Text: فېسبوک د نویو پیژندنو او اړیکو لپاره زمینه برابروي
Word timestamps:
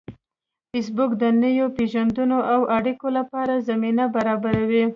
فېسبوک 0.71 1.11
د 1.21 1.23
نویو 1.41 1.67
پیژندنو 1.77 2.39
او 2.53 2.61
اړیکو 2.77 3.07
لپاره 3.17 3.63
زمینه 3.69 4.03
برابروي 4.15 4.85